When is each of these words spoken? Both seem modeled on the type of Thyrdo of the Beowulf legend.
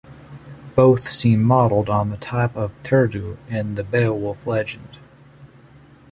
Both 0.75 1.07
seem 1.09 1.43
modeled 1.43 1.87
on 1.87 2.09
the 2.09 2.17
type 2.17 2.55
of 2.55 2.73
Thyrdo 2.81 3.37
of 3.51 3.75
the 3.75 3.83
Beowulf 3.83 4.47
legend. 4.47 4.97